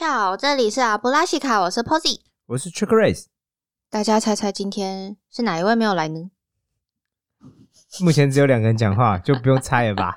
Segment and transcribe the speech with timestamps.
[0.00, 2.20] 好，这里是阿布拉西卡，我是 Posy。
[2.46, 3.24] 我是 Trick Race，
[3.90, 6.30] 大家猜猜今天是哪一位没有来呢？
[8.00, 10.14] 目前只有两个人讲话，就不用猜了吧？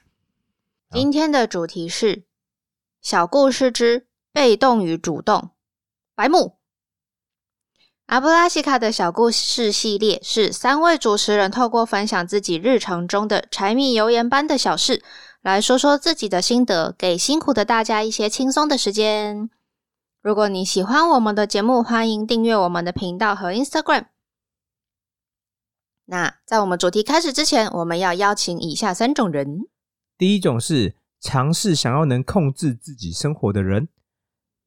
[0.92, 2.24] 今天的主题是
[3.02, 5.50] 小故事之被动与主动。
[6.14, 6.56] 白木
[8.06, 15.04] 阿布拉西卡的小故事系列是三位主持人透过分享自己日常中的柴米油盐般的小事，
[15.42, 19.48] 来说说自己的心得，给辛苦的大家一些轻松的时间。
[20.20, 24.04] 如果你喜欢我们的节目，欢迎订阅我们的频道和 Instagram。
[26.04, 29.60] 那在我们主题开始之前，我们要邀请以下三种人。
[30.18, 33.88] 第一种是尝试想要能控制自己生活的人，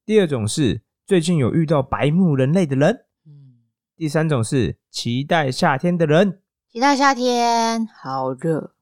[0.03, 3.61] 第二种是最近有遇到白目人类的人，嗯，
[3.95, 6.41] 第三种是期待夏天的人。
[6.71, 8.72] 期待夏天，好热，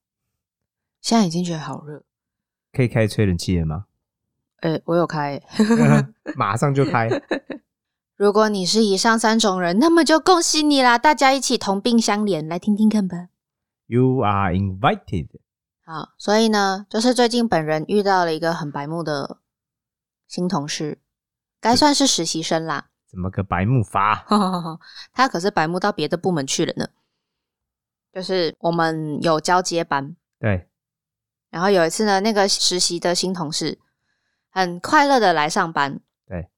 [1.02, 2.04] 现在已经觉得好热。
[2.72, 3.88] 可以开吹冷气了吗？
[4.62, 5.42] 呃、我有开。
[6.38, 7.10] 马上就开。
[8.16, 10.98] 如果你是以上三种人，那么就恭喜你啦！
[11.00, 13.30] 大家一起同病相怜，来听听看吧。
[13.88, 15.28] You are invited。
[15.84, 19.40] 好，所以呢，就是最近本人遇到了一个很白目的
[20.28, 21.00] 新同事，
[21.60, 22.90] 该算是实习生啦。
[23.10, 24.26] 怎么个白目法？
[25.12, 26.88] 他可是白目到别的部门去了呢。
[28.14, 30.70] 就是我们有交接班，对，
[31.52, 33.78] 然后有一次呢，那个实习的新同事
[34.50, 36.00] 很快乐的来上班。
[36.28, 36.50] 对，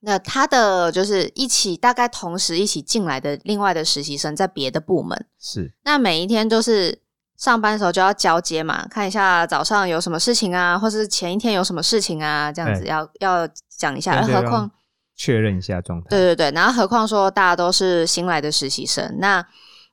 [0.00, 7.00] 那他的就是一起大概同时一起进来的另外的实习生在别的部门，是那每一天都是
[7.36, 14.20] 上班的时候就要交接嘛，看一下早上有什么事情啊，或是前一天有什么事情啊，这样子对要要讲一下。
[14.20, 14.70] 何况让
[15.14, 16.08] 确认一下状态。
[16.10, 19.46] 对对对，然后何况说大家都是新来的实习生，那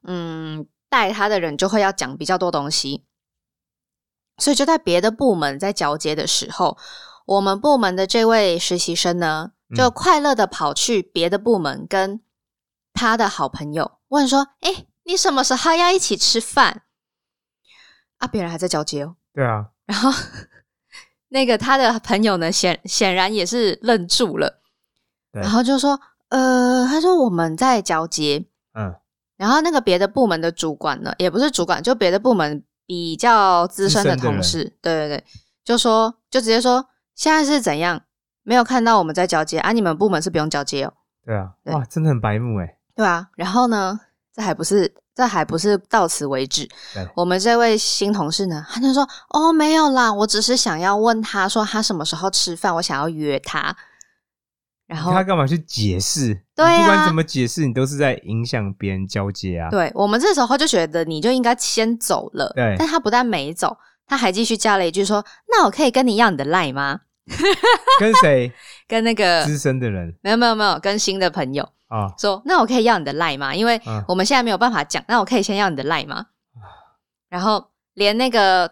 [0.04, 3.04] 嗯，带他的人就会要讲比较多东西，
[4.38, 6.78] 所以就在别的部门在交接的时候，
[7.26, 12.22] 我们部门的这位实习生呢，就嗯快乐的跑去别的部门跟
[12.94, 16.84] 他的好朋友问说：“哎，你什么时候要一起吃饭？”
[18.20, 20.12] 啊，别人还在交接哦，对啊，然后
[21.30, 24.62] 那个他的朋友呢，显显然也是愣住了，
[25.32, 26.00] 然后就说
[26.30, 28.46] ：“呃，他说我们在交接。”
[28.78, 28.96] 嗯，
[29.38, 35.24] 然后那个别的部门的主管呢，也不是主管，就别的部门比较资深的同事，对对对，
[35.64, 36.86] 就说就直接说
[37.16, 38.02] 现在是怎样？
[38.44, 39.72] 没有看到我们在交接啊？
[39.72, 40.94] 你们部门是不用交接哦，
[41.26, 42.78] 对啊，对哇，真的很白目哎。
[42.96, 43.28] 对啊。
[43.36, 44.00] 然后呢，
[44.34, 53.76] 这还不是这还不是到此为止对，我们这位新同事呢，他就说哦没有啦，我只是想要问他说他什么时候吃饭，我想要约他。
[54.88, 56.34] 然后他干嘛去解释？
[56.56, 59.70] 对啊不管怎么解释，你都是在影响别人交接啊。
[59.70, 67.02] 对我们这时候就觉得你就应该先走了，对但他不但没走，他还继续加了一句说：“那我可以跟你要你的赖吗
[68.00, 68.52] 跟谁？？”
[68.88, 73.56] 跟那个资深的人没有没有没有跟新的朋友啊，说：“那我可以要你的赖吗？
[73.56, 76.28] 因为嗯我们现在没有办法讲，那我可以先要你的赖吗？”
[77.28, 78.70] 然后连那个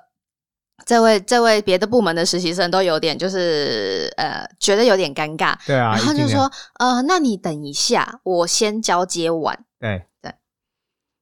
[0.86, 10.06] 这位这位别的部门的实习生都有点就是呃觉得有点尴尬，对啊，然后就说：“呃，那你等一下，我先交接完。”对。
[10.22, 10.34] 对，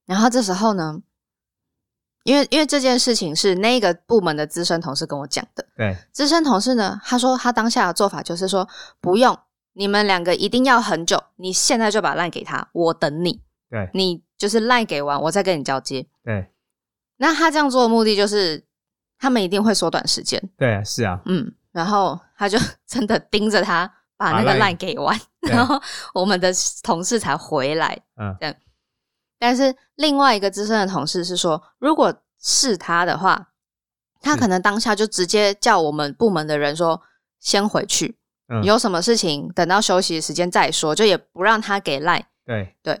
[0.06, 1.00] 然后这时候呢，
[2.24, 8.68] 因为因为这件事情是那个部门的资深同事跟我讲的，对，资深同事呢，他说他当下的做法就是说，
[9.00, 9.36] 不用，
[9.72, 16.06] 你们两个一定要很久，你现在就把烂给他，我等你，对，你就是烂给完，我再跟你交接。
[16.24, 16.50] 对，
[17.16, 18.64] 那他这样做的目的就是，
[19.22, 25.80] 他们一定会缩短时间，对啊，是啊，嗯，然后他就 真的盯着他把那个把赖赖给完，然后
[26.12, 26.52] 我们的
[26.82, 28.36] 同事才回来，嗯，
[29.38, 33.50] 但是另外一个资深的同事是说，如果是他的话，
[34.20, 37.00] 他可能当下就直接叫我们部门的人说
[37.38, 38.18] 先回去，
[38.48, 38.64] 嗯。
[38.64, 42.26] 有什么事情等到休息的时间再说，就也不让他给赖。
[42.44, 42.74] 对。
[42.82, 43.00] 对，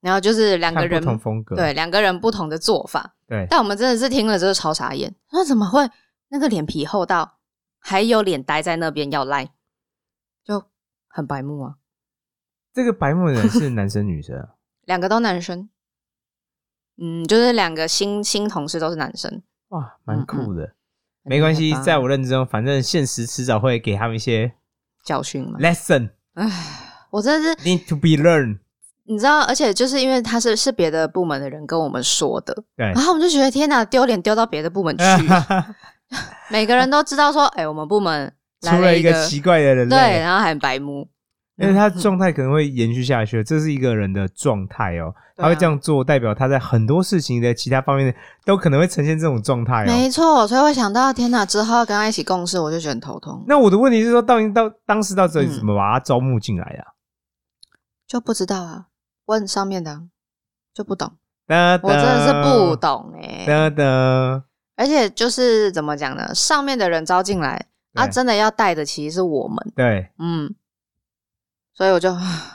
[0.00, 5.88] 然后就是两个人不同风格，对两个人不同的做法，对，但我们真的是听了就是超傻眼，那怎么会
[6.30, 7.38] 那个脸皮厚到
[7.78, 9.52] 还有脸待在那边要赖，
[10.44, 10.64] 就
[11.06, 11.76] 很白目啊。
[12.74, 14.48] 这个白目的人是男生女生啊？
[14.84, 15.70] 两个都男生，
[16.98, 20.74] 嗯，就是两个新新同事都是男生，哇，蛮酷的。
[21.22, 24.52] 很没关系在我认知中，反正现实迟早会给他们一些
[25.04, 25.56] 教训嘛。
[25.60, 28.58] lesson 唉，我真的是 need to be learned。
[29.10, 35.04] 你知道，而且就是因为他是是别的部门的人跟我们说的，对然，后我们就觉得天哪，丢脸丢到别的部门去，
[36.48, 41.08] 每个人都知道说，哎、我们部门来出了一一个个奇怪的人对，然后还很白目，
[41.56, 45.12] 因为他嗯状态可能会延续下去，这是一个人的状态哦。
[45.36, 48.14] 他会这样做，代表他在很多事情的其他方面
[48.44, 49.86] 都可能会呈现这种状态哦。
[49.86, 56.92] 没错，所以我想到，天哪，之后跟他一起共事，我就觉得很头痛，那我的问题是说，到底到当时到这里嗯怎么把他招募进来的啊？
[58.06, 58.84] 就不知道啊，
[59.30, 60.02] 问上面的啊
[60.74, 61.12] 就不懂，
[61.46, 64.44] 哒我真的是不懂哎、哒哒，
[64.74, 66.34] 而且就是怎么讲呢？
[66.34, 70.10] 上面的人招进来，啊，真的要带的其实是我们，对。
[70.18, 70.52] 嗯，
[71.72, 72.12] 所以我就，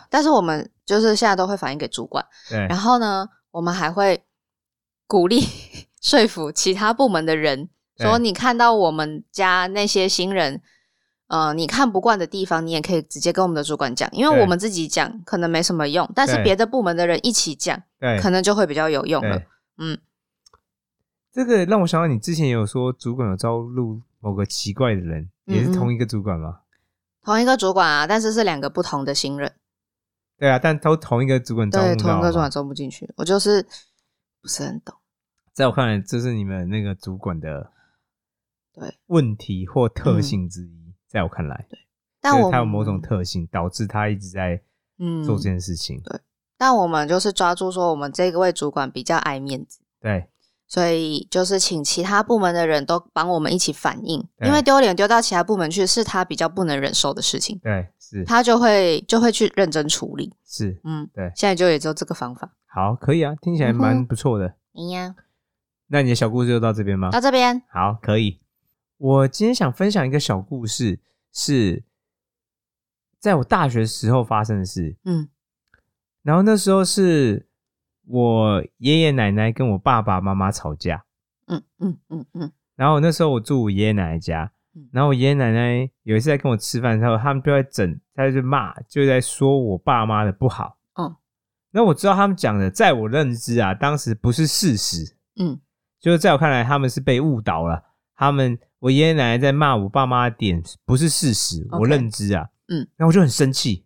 [0.09, 2.59] 但是我们就是现在都会反映给主管，对。
[2.67, 4.25] 然后呢，我们还会
[5.07, 5.41] 鼓励
[6.03, 8.05] 说服其他部门的人，对。
[8.05, 10.61] 说你看到我们家那些新人。
[11.27, 19.41] 呃，你看不惯的地方，你也可以直接跟我们的主管讲，因为我们自己讲可能没什么用，但是别的部门的人一起讲，对，可能就会比较有用了。
[19.77, 19.97] 嗯，
[21.31, 26.59] 这个让我想到你之前也有说，主管有招录某个奇怪的人，也是同一个主管吗？
[27.23, 29.51] 同一个主管啊，但是是两个不同的新人，
[30.37, 33.65] 对啊，但都同一个主管招募对，同一个主管招不进去，我就是
[34.43, 34.95] 不是很懂。
[35.53, 37.71] 在我看来，这是你们那个主管的
[38.75, 40.84] 对问题或特性之一。
[41.15, 41.65] 在我看来，
[42.19, 44.61] 但我就是他有某种特性，导致他一直在
[44.99, 46.01] 嗯做这件事情。
[46.03, 46.19] 对
[46.57, 50.27] 但我们就是抓住说，我们这个位主管比较爱面子，对
[50.67, 60.33] 所以就是请其他部门的人都帮我们一起反映，因为丢脸丢到其他部门去是他比较不能忍受的事情，对是他就会就会去认真处理。
[60.45, 62.51] 是，嗯，对现在就也只有这个方法。
[62.65, 64.55] 好，可以啊，听起来蛮不错的。
[64.73, 65.15] 你呀，
[65.87, 67.09] 那你的小故事就到这边吗？
[67.11, 68.41] 到这边，好，可以。
[68.97, 70.99] 我今天想分享一个小故事，
[71.33, 71.83] 是
[73.19, 74.95] 在我大学时候发生的事。
[75.03, 75.29] 嗯
[76.23, 77.47] 然后那时候是
[78.07, 81.05] 我爷爷奶奶跟我爸爸妈妈吵架，
[81.45, 90.77] 嗯嗯嗯嗯然后那时候我住我爷爷奶奶家嗯，然后我爷爷奶奶有一次在跟我吃饭的时候，他们就在整，他就骂，就在说我爸妈的不好。
[90.95, 91.15] 嗯
[91.71, 95.59] 那我知道他们讲的，在我认知啊，当时不是事实，嗯
[95.99, 97.83] 就是在我看来，他们是被误导了。
[98.15, 103.83] 他们我爷爷奶奶在骂我爸妈的点不是事实，我认知啊，嗯，然后我就很生气，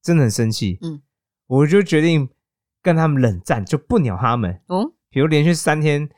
[0.00, 1.02] 真的很生气，嗯，
[1.48, 2.28] 我就决定
[2.80, 4.62] 跟他们冷战，就不鸟他们。
[4.68, 6.08] 哦比如连续三天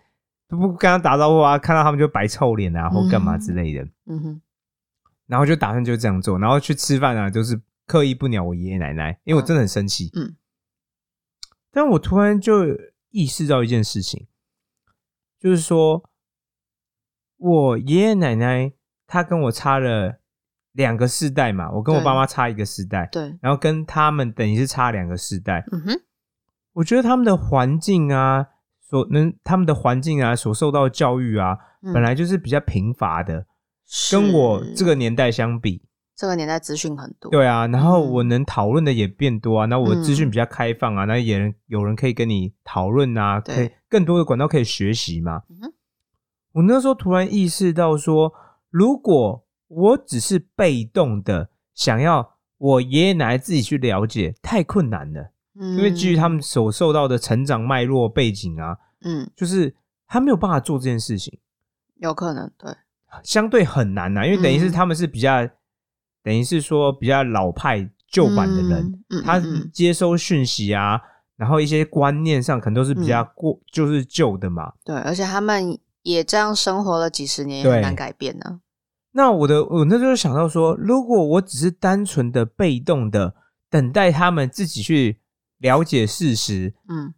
[0.49, 3.88] 都不跟他打招呼啊，看到他们就白臭脸啊，或干嘛之类的。
[4.05, 4.43] 嗯哼
[5.26, 10.11] 然后就打算就这样做，然后去吃饭啊，就是刻意不鸟我爷爷奶奶，因为我真的很生气。
[10.14, 10.37] 嗯，
[11.70, 12.67] 但我突然就
[13.11, 14.26] 意识到一件事情，
[15.38, 16.10] 就是说
[17.41, 18.71] 我爷爷奶奶
[19.07, 20.21] 他跟我差了
[20.73, 25.65] 两个世代嘛，我跟我爸妈差一个世代，对，然后跟他们等于是差两个世代。
[25.73, 26.01] 嗯哼。
[26.75, 28.47] 我觉得他们的环境啊，
[28.89, 31.93] 所能他们的环境啊，所受到的教育啊，嗯。
[31.93, 33.45] 本来就是比较贫乏的，
[34.13, 35.83] 跟我这个年代相比，
[36.15, 38.11] 这个年代资讯很多，对啊，然后嗯。
[38.13, 40.31] 我能讨论的也变多啊，那我资讯嗯。
[40.31, 45.43] 比较开放啊，那也有人可以跟你讨论啊，对可以更多的管道可以学习嘛。
[45.49, 45.73] 嗯哼
[46.52, 48.32] 我那时候突然意识到说，
[48.70, 59.75] 如果我只是被动的想要我爷爷奶奶自己去了解，太困难了，嗯，因为基于他们所受到的成长脉络背景啊，嗯就是
[60.06, 61.38] 他没有办法做这件事情。
[61.97, 62.75] 有可能对，
[63.23, 65.46] 相对很难呐、因为等于是嗯他们是比较，
[66.23, 69.41] 等于是说比较老派旧版的人，嗯嗯他
[69.73, 71.00] 接收讯息啊，
[71.37, 74.73] 然后一些观念上可能都是比较嗯过，就是旧的嘛。
[74.85, 78.61] 对，而且他们也这样生活了几十年，也对很难改变呢。
[79.12, 83.34] 那我的我那时候想到说，如果我只是单纯的被动的
[83.69, 85.20] 等待他们自己去
[85.58, 87.13] 了解事实，嗯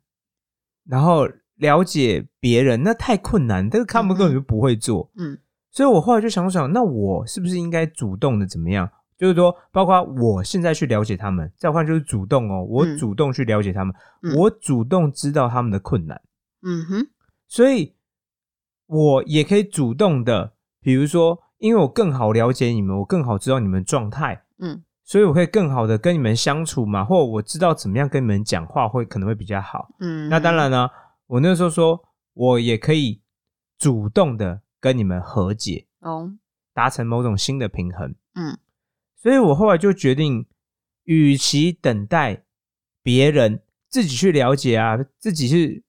[0.85, 5.11] 然后了解别人，那太困难，这个他们嗯根本就不会做。
[5.17, 5.39] 嗯
[5.71, 8.91] 所以我后来就想想，那我是不是应该主动的怎么样？
[9.17, 16.21] 就是说，包括我现在去了解他们，再换就是主动哦，我嗯主动去了解他们，嗯我主动知道他们的困难，
[16.63, 17.07] 嗯哼，
[17.47, 17.95] 所以
[18.87, 24.83] 我也可以主动的，比如说，因为我更好了解你们，我更好知道你们状态，嗯。
[25.05, 29.89] 所以我可以更好的跟你们相处嘛，或我知道怎么样跟你们讲话会可能会比较好。
[29.99, 30.89] 嗯，那当然呢，
[31.27, 32.01] 我那时候说
[32.33, 33.21] 我也可以
[33.77, 36.33] 主动的跟你们和解，哦，
[36.73, 38.15] 达成某种新的平衡。
[38.35, 38.57] 嗯。
[39.17, 40.47] 所以我后来就决定，
[41.05, 42.45] 与其等待
[43.03, 45.85] 别人自己去了解啊，自己去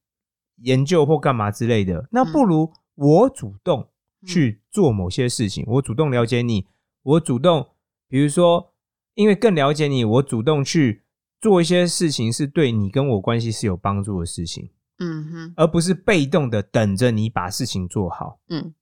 [0.58, 3.90] 研究或干嘛之类的，那不如我主动
[4.26, 5.64] 去做某些事情。
[5.68, 6.68] 我主动了解你，
[7.02, 7.68] 我主动，
[8.08, 8.74] 比如说，
[9.16, 11.02] 因为更了解你，我主动去
[11.42, 14.70] 做一些事情，是对你跟我关系是有帮助的事情，
[15.00, 18.40] 嗯哼而不是被动的等着你把事情做好。
[18.50, 18.74] 嗯，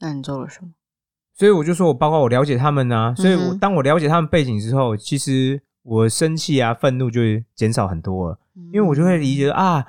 [0.00, 0.70] 那你做了什么？
[1.34, 9.84] 所以我就说我包括我了解他们啊，所以我嗯当我了解他们背景之后，其实我生气啊、愤怒就会减少很多了，因因为我就会理解啊，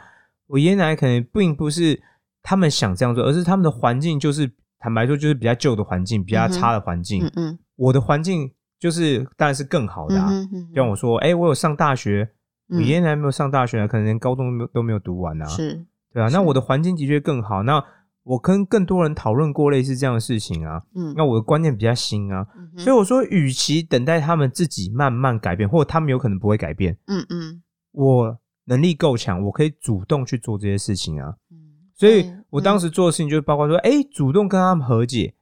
[0.47, 2.03] 我爷爷奶奶可能并不是
[2.47, 4.49] 他们想这样做，而是他们的环境就是
[4.79, 7.25] 坦白说就是比较旧的环境，比较差的环境。
[7.25, 8.49] 嗯嗯我的环境
[8.79, 10.29] 就是当然是更好的啊。
[10.69, 12.29] 就像我说，哎、我有上大学，
[12.69, 15.45] 我嗯爷爷奶奶没有上大学啊，可能连高中都没有都没有读完啊。
[15.45, 17.63] 是对啊，那我的环境的确更好。
[17.63, 17.83] 那
[18.23, 27.61] 我跟更多人讨论过类似这样的事情啊，嗯那我的观念比较新啊，嗯所以我说，与其等待他们自己慢慢改变，或者他们有可能不会改变，嗯嗯
[27.91, 31.35] 我能力够强，我可以主动去做这些事情啊。
[31.51, 31.57] 嗯，
[31.97, 35.33] 所以我当时做的事情就是包括说，哎、主动跟他们和解，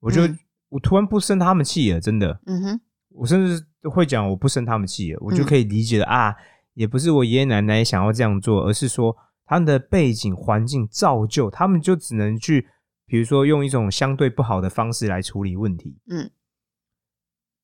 [0.00, 0.38] 我就、嗯。
[0.68, 2.80] 我突然不生他们气了，真的，嗯哼。
[3.10, 5.46] 我甚至会讲我不生他们气了，我就嗯。
[5.46, 6.34] 可以理解了、啊，
[6.74, 12.66] 也不是我爷爷奶奶想要这样做，而是说他们的背景环境造就，他们就只能去，
[13.06, 16.30] 比如说用一种相对不好的方式来处理问题，嗯。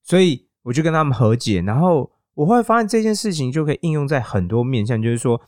[0.05, 5.43] 所以我就跟他们和解，然后我后来发现这件事情就可以应用在很多面向，就是说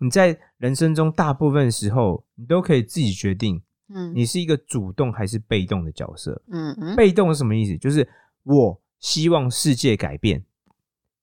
[0.00, 6.42] 你在人生中大部分时候，你都可以自己决定嗯你是一个主动还是被动的角色。
[6.48, 7.76] 嗯嗯被动是什么意思？
[7.76, 8.08] 就是
[8.44, 10.44] 我希望世界改变，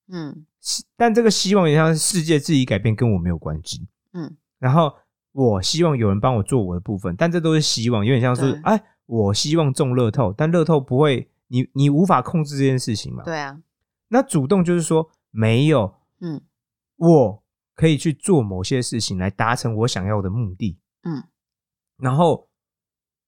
[0.08, 0.46] 嗯
[0.96, 3.88] 但这个希望也像是世界自己改变，跟我没有关系。
[4.14, 4.94] 嗯然后
[5.32, 13.24] 我希望有人帮我做我的部分，但这都是希望，有点像是哎，我希望中乐透，但乐透不会，你你无法控制这件事情嘛。
[13.24, 13.60] 对啊
[14.10, 16.42] 那主动就是说，没有，嗯
[16.96, 17.44] 我
[17.78, 20.78] 可以去做某些事情来达成我想要的目的。
[21.04, 21.24] 嗯
[21.98, 22.50] 然后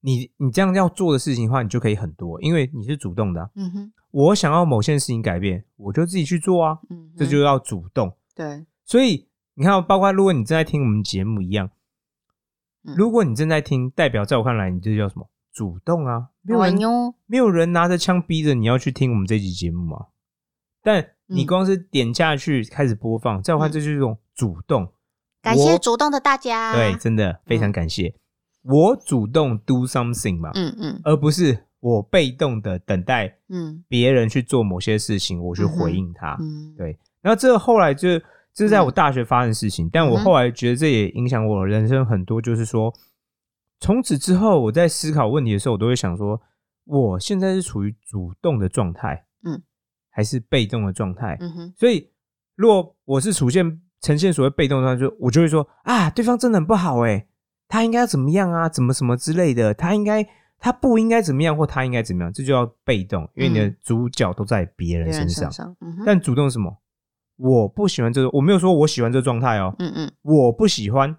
[0.02, 8.12] 你你这样要做的事情的话，你就可以很多，因为你是主动的啊、嗯哼我想要某件事情改变，我就自己去做啊，嗯，这就要主动。
[8.36, 11.70] 对所以你看，包括如果你正在听我们节目一样，
[12.84, 15.30] 嗯如果你正在听，代表在我看来，你这叫什么？
[15.52, 16.30] 主动啊！
[16.42, 20.08] 没有人哟没有人拿着枪逼着你要去听我们这集节目啊。
[20.82, 23.72] 但你嗯光是点下去开始播放，在我看嗯。
[23.72, 24.92] 这就是一种主动。
[25.42, 26.74] 感谢主动的大家。
[26.74, 28.14] 对，真的非常感谢。
[28.64, 31.00] 我主动 do something 嘛，嗯嗯。
[31.04, 33.84] 而不是我被动的等待嗯。
[33.88, 36.36] 别人去做某些事情，我去回应他。
[36.42, 36.76] 嗯。
[36.76, 38.20] 对，然后这个后来就
[38.54, 42.94] 这是在我大学发生的事情，但我后来觉得这也影响我人生很多，就是说，
[43.80, 46.42] 从此之后我在思考问题的时候，我都会想说，
[46.86, 49.62] 我现在是处于主动的状态，嗯，
[50.20, 51.38] 还是被动的状态？
[51.40, 52.12] 嗯哼所以，
[52.56, 57.26] 如果我是出现呈现所谓被动的状态，就我就会说啊，对方真的很不好哎、
[57.70, 60.28] 他应该要怎么样啊，怎么什么之类的，他应该
[60.60, 65.50] 他不应该怎么样，或他应该怎么样，这就叫被动，因为你的嗯主角都在别人身上
[66.06, 66.78] 但主动是什么？
[67.38, 71.16] 我不喜欢这个，我没有说我喜欢这个状态哦，嗯嗯我不喜欢，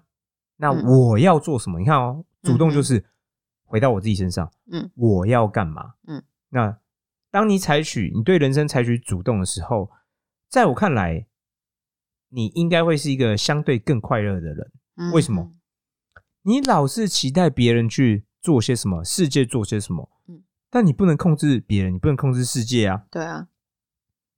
[0.57, 1.79] 那嗯我要做什么？
[1.79, 3.03] 你看哦，主动就是
[3.65, 5.93] 回到我自己身上，嗯我要干嘛？
[6.05, 6.77] 嗯，那
[7.31, 9.89] 当你采取你对人生采取主动的时候，
[10.49, 11.25] 在我看来，
[12.29, 14.71] 你应该会是一个相对更快乐的人。
[14.97, 15.53] 嗯为什么？
[16.43, 23.05] 你老是期待别人去做些什么，世界做些什么，嗯但你不能控制别人，你不能控制世界啊。
[23.09, 23.47] 对啊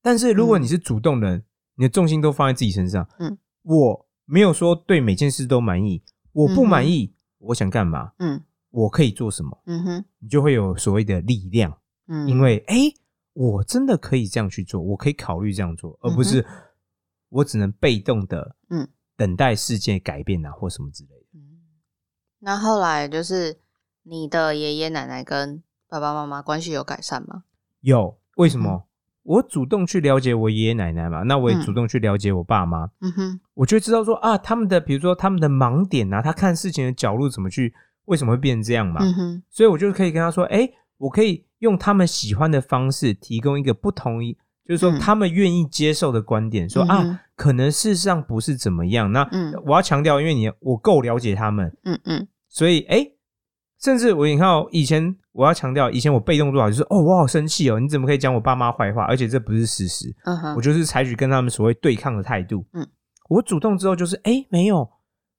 [0.01, 1.45] 但是如果嗯你是主动的人，
[1.75, 12.93] 你的重心都放在自己身上，嗯，我没有说对每件事都满意，我不满意，我想干嘛，嗯我可以做什么，嗯哼你就会有所谓的力量，嗯，因为哎、诶
[13.33, 16.45] 我真的可以这样去做，我可以考虑这样做，而不是
[17.29, 21.25] 我只能被动的，嗯，等待世界改变啊，或什么之类的。
[21.35, 21.39] 嗯
[22.45, 23.57] 那后来就是
[24.03, 27.45] 你的爷爷奶奶跟爸爸妈妈关系有改善吗？
[27.79, 28.85] 有为什么？
[29.23, 38.99] 我主动去了解我爷爷奶奶嘛，那我也嗯主动去了解我爸妈，嗯哼我就知道说啊，他们的比如说他们的盲点啊，他看事情的角度怎么去，为什么会变成这样嘛？
[39.01, 40.69] 嗯哼所以我就可以跟他说，哎、
[41.03, 44.33] 我可以用他们喜欢的方式，提供一个不同一，
[44.65, 49.11] 就是说嗯他们愿意接受的观点，说啊，可能事实上不是怎么样。
[49.11, 53.05] 那嗯我要强调，因为你我够了解他们，嗯嗯所以哎、
[53.81, 59.03] 甚至我你看哦，以前我要强调，以前我被动做好就是哦，我好生气哦，你怎么可以讲我爸妈坏话？
[59.03, 62.65] 而且这不是事实，嗯哼我就是采取跟他们所谓对抗的态度。
[62.71, 62.87] 嗯，
[63.27, 64.89] 我主动之后就是哎、没有，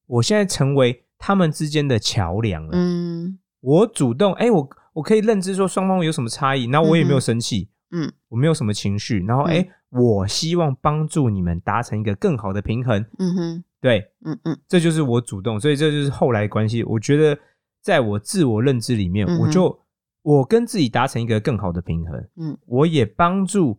[0.06, 2.72] 我现在成为他们之间的桥梁了。
[2.74, 13.04] 嗯我主动哎、我我可以认知说双方有什么差异，那我也没有生气，嗯我没有什么情绪，然后哎、我希望帮助你们达成一个更好的平衡。
[13.18, 16.82] 嗯哼对，嗯嗯这就是我主动，所以这就是后来关系。
[16.84, 17.38] 我觉得
[17.82, 19.78] 在我自我认知里面，嗯我就
[20.22, 23.78] 我跟自己达成一个更好的平衡，嗯我也帮助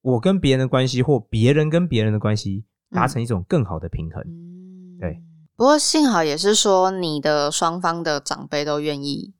[0.00, 4.20] 我跟别人的关系或别人跟别人的关系达成一种更好的平衡。
[4.26, 5.22] 嗯，对。
[5.54, 9.32] 不过幸好也是说，你的双方的长辈都愿意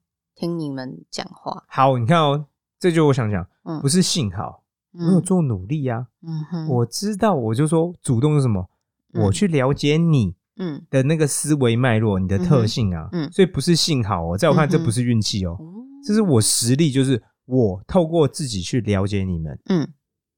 [0.42, 1.62] 听你们讲话。
[1.68, 2.46] 好，你看哦，
[2.80, 3.80] 这就我想讲，嗯。
[3.80, 8.68] 不是幸好，我有做努力啊、嗯哼，我知道，我就说主动是什么，
[9.14, 9.22] 嗯。
[9.22, 10.84] 我去了解你嗯。
[10.90, 13.30] 的那个思维脉络，你的特性啊，嗯。
[13.30, 14.72] 所以不是幸好哦，在我看嗯哼。
[14.72, 15.64] 这不是运气哦，哦。
[16.04, 19.92] 这是我实力，就是我透过自己去了解你们，嗯。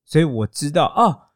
[0.05, 1.31] 所以我知道啊，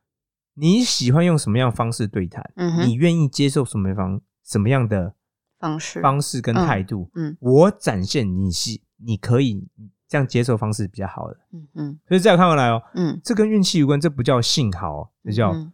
[0.53, 2.87] 你喜欢用什么样的方式对谈，嗯哼。
[2.87, 5.15] 你愿意接受什么方什么样的
[5.59, 9.67] 方式方式跟态度，嗯我展现你是你可以
[10.07, 11.39] 这样接受方式比较好的。
[11.53, 15.73] 嗯嗯所以在我看来哦，嗯，这跟运气无关，这不叫幸好哦，这叫嗯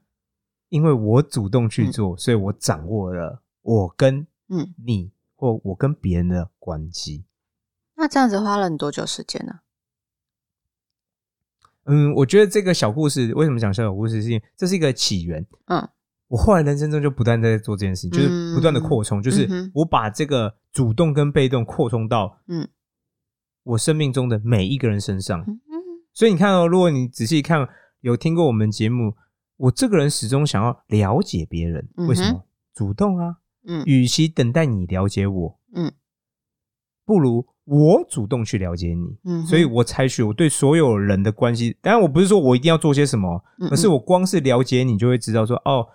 [0.70, 4.74] 因为我主动去做，所以我掌握了我跟嗯。
[4.84, 7.24] 你或我跟别人的关系。
[7.96, 9.60] 那这样子花了你多久时间呢？
[11.84, 15.44] 嗯，我觉得这个小故事为什么讲小故事，是因为这是一个起源。
[15.66, 15.86] 嗯
[16.28, 22.66] 我后来人生中就不断在做这件事情，就是不断的扩充，就是我把这个主动跟被动扩充到嗯
[23.62, 25.40] 我生命中的每一个人身上。
[25.40, 25.74] 嗯嗯
[26.12, 27.68] 所以你看哦，如果你仔细看，
[28.00, 29.14] 有听过我们节目，
[29.56, 32.44] 我这个人始终想要了解别人，为什么？
[32.74, 35.92] 主动啊，嗯与其等待你了解我，嗯
[37.04, 39.18] 不如我主动去了解你。
[39.24, 45.86] 嗯，所以我采取我对所有人的关系，当然我不是说我一定要做些什么，而是我光是了解你就会知道说，哦，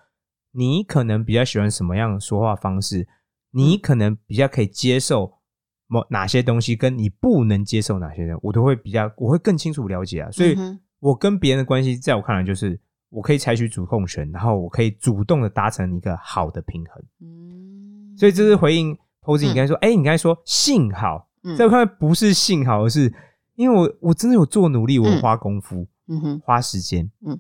[0.52, 3.08] 你可能比较喜欢什么样的说话方式，
[3.52, 3.80] 你嗯。
[3.82, 5.40] 可能比较可以接受
[5.88, 10.32] 某哪些东西，跟你不能接受哪些人，我都会比较，我会更清楚了解啊。
[10.32, 10.56] 所以
[11.00, 12.80] 我跟别人的关系，在我看来就是
[13.10, 17.04] 我可以采取主控权，然后我可以主动的达成一个好的平衡。
[17.22, 21.56] 嗯，所以这是回应 Posy 你刚才说，哎、你刚才说幸好，嗯。
[21.56, 23.14] 在我看来不是幸好，而是
[23.56, 26.42] 因为我我真的有做努力，我花功夫，嗯哼。
[26.46, 27.40] 花时间，嗯，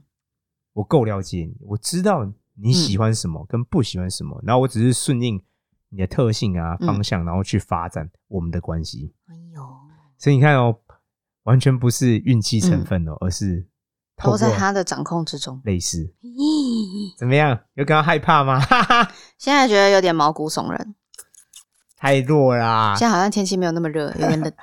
[0.73, 2.25] 我够了解你，我知道
[2.61, 5.41] 你喜欢什么跟不喜欢什么，然后我只是顺应
[5.89, 9.13] 你的特性啊嗯方向，然后去发展我们的关系。
[9.27, 9.61] 哎呦，
[10.17, 10.77] 所以你看哦，
[11.43, 13.65] 完全不是运气成分哦，而是
[14.15, 15.59] 透过都在他的掌控之中。
[15.63, 17.59] 类似咦，怎么样？
[17.75, 18.59] 有感到害怕吗？
[18.59, 20.95] 哈哈，现在觉得有点毛骨悚然。
[21.95, 22.95] 太弱啦！
[22.97, 24.49] 现在好像天气没有那么热，有点冷。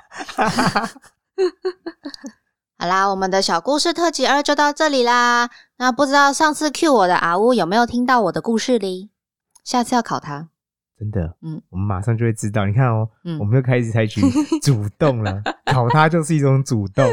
[2.79, 5.49] 好啦，我们的小故事特辑二就到这里啦。
[5.77, 9.09] 那不知道上次 Q 我的阿乌有没有听到我的故事哩？
[9.63, 10.49] 下次要考他。
[10.97, 12.65] 真的，嗯嗯，我们马上就会知道。
[12.67, 14.21] 你看哦，嗯我们又开始采取
[14.61, 17.03] 主动了， 考他就是一种主动。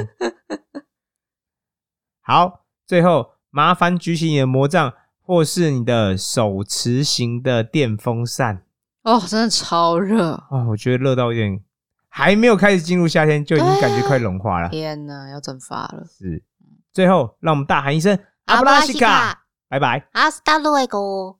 [2.20, 8.64] 好，最后麻烦举起你的魔杖，或是你的手持型的电风扇。
[9.02, 10.32] 哦，真的超热！
[10.50, 11.60] 哦，我觉得热到有点，
[12.16, 14.68] 还没有开始进入夏天，就已经感觉快融化了。
[14.68, 16.04] 天哪，要蒸发了。
[16.08, 16.44] 是，
[16.92, 20.06] 最后让我们大喊一声阿布拉西卡，拜拜。
[20.12, 21.34] 阿斯达路埃哥。